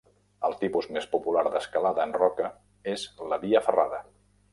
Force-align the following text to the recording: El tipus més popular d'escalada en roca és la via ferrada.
El 0.47 0.53
tipus 0.61 0.87
més 0.95 1.07
popular 1.11 1.43
d'escalada 1.55 2.05
en 2.07 2.15
roca 2.21 2.47
és 2.95 3.05
la 3.33 3.39
via 3.45 3.63
ferrada. 3.67 4.01